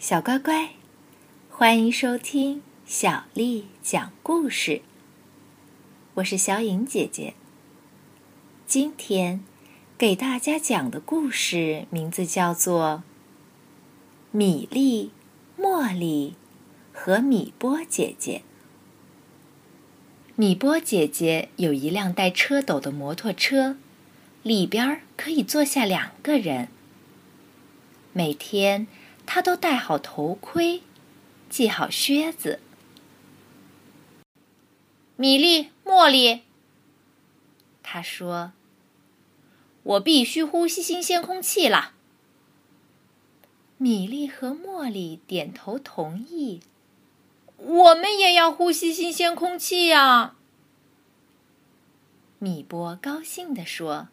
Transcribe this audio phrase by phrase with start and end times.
[0.00, 0.70] 小乖乖，
[1.50, 4.80] 欢迎收听小丽讲故事。
[6.14, 7.34] 我是小颖姐姐。
[8.66, 9.44] 今天
[9.98, 13.02] 给大家讲的故事名字叫做
[14.36, 15.10] 《米粒、
[15.58, 16.34] 茉莉
[16.94, 18.38] 和米波姐姐》。
[20.34, 23.76] 米波姐姐有一辆带车斗的摩托车，
[24.42, 26.68] 里边可以坐下两个人。
[28.14, 28.86] 每天。
[29.32, 30.82] 他都戴好头盔，
[31.48, 32.58] 系好靴子。
[35.14, 36.40] 米莉、茉莉，
[37.80, 38.50] 他说
[39.84, 41.92] ：“我必须呼吸新鲜空气了。”
[43.78, 46.62] 米莉和茉莉点头同意。
[47.56, 50.34] 我们也要呼吸新鲜空气呀！
[52.40, 54.08] 米波高兴地说：“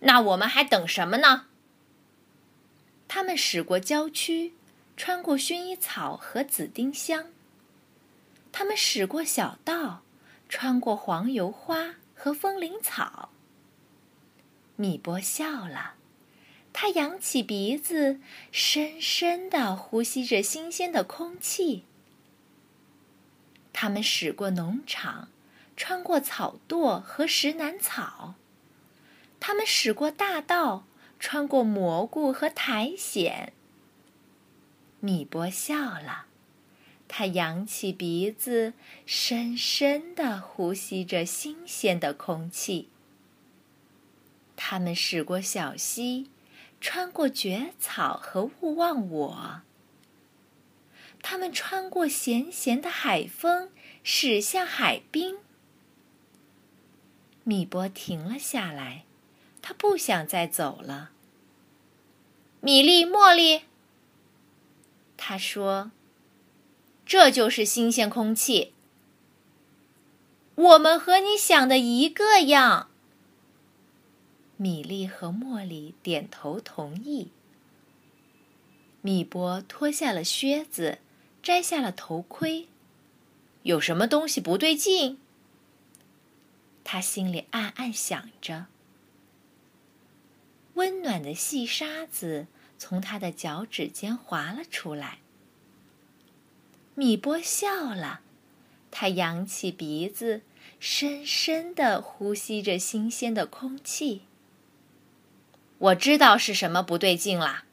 [0.00, 1.48] 那我们还等什么呢？”
[3.12, 4.54] 他们驶过郊区，
[4.96, 7.26] 穿过薰衣草和紫丁香。
[8.52, 10.02] 他们驶过小道，
[10.48, 13.30] 穿过黄油花和风铃草。
[14.76, 15.94] 米波笑了，
[16.72, 18.20] 他扬起鼻子，
[18.52, 21.82] 深深的呼吸着新鲜的空气。
[23.72, 25.30] 他们驶过农场，
[25.76, 28.34] 穿过草垛和石楠草。
[29.40, 30.84] 他们驶过大道。
[31.20, 33.52] 穿过蘑菇和苔藓，
[35.00, 36.24] 米波笑了，
[37.06, 38.72] 他扬起鼻子，
[39.04, 42.88] 深深的呼吸着新鲜的空气。
[44.56, 46.30] 他们驶过小溪，
[46.80, 49.60] 穿过蕨草和勿忘我。
[51.22, 53.70] 他们穿过咸咸的海风，
[54.02, 55.36] 驶向海滨。
[57.44, 59.04] 米波停了下来。
[59.80, 61.10] 不想再走了。
[62.60, 63.62] 米莉、茉莉，
[65.16, 65.90] 他说
[67.06, 68.74] ：“这就是新鲜空气。”
[70.54, 72.90] 我们和你想的一个样。
[74.58, 77.30] 米莉和茉莉点头同意。
[79.00, 80.98] 米波脱下了靴子，
[81.42, 82.68] 摘下了头盔。
[83.62, 85.18] 有什么东西不对劲？
[86.84, 88.66] 他心里暗暗想着。
[90.80, 92.46] 温暖的细沙子
[92.78, 95.18] 从他的脚趾间滑了出来。
[96.94, 98.22] 米波笑了，
[98.90, 100.40] 他扬起鼻子，
[100.78, 104.22] 深深的呼吸着新鲜的空气。
[105.76, 107.66] 我知道是什么不对劲啦。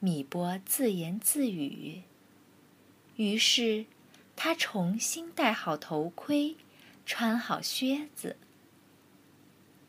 [0.00, 2.04] 米波自言自语。
[3.16, 3.84] 于是，
[4.34, 6.56] 他重新戴好头盔，
[7.04, 8.38] 穿好靴子。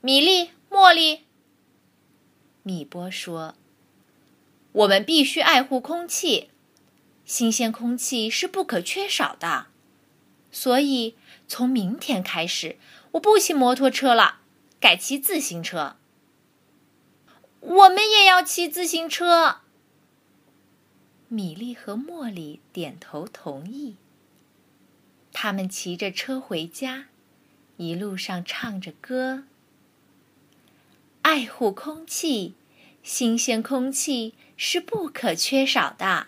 [0.01, 1.24] 米莉、茉莉。
[2.67, 3.53] 米波说
[4.73, 6.49] ：“我们必须爱护空气，
[7.23, 9.67] 新鲜空气是不可缺少的。
[10.51, 11.13] 所以，
[11.47, 12.77] 从明天开始，
[13.11, 14.39] 我不骑摩托车了，
[14.79, 15.97] 改骑自行车。
[17.59, 19.57] 我们也要骑自行车。”
[21.29, 23.95] 米莉和茉莉点头同意。
[25.31, 27.05] 他们骑着车回家，
[27.77, 29.43] 一路上唱着歌。
[31.35, 32.55] 爱护空气，
[33.03, 36.27] 新鲜空气是不可缺少的。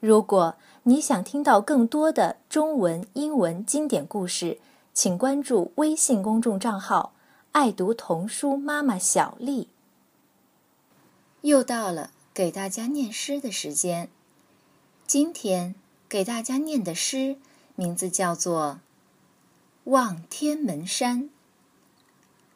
[0.00, 4.58] 如果你想听到更多的中文、英文经典故事，
[4.92, 7.14] 请关注微信公众账号
[7.52, 9.68] “爱读童书妈妈小丽”。
[11.42, 14.08] 又到了给大家念诗的时间，
[15.06, 15.76] 今天
[16.08, 17.36] 给大家念的诗
[17.76, 18.80] 名字叫做
[19.92, 21.22] 《望天门山》。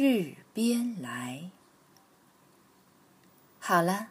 [0.00, 1.50] 日边来。
[3.58, 4.10] 好了，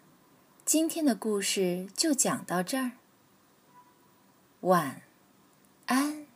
[0.65, 2.91] 今天的故事就讲到这儿。
[4.59, 5.03] 晚
[5.85, 6.26] 安。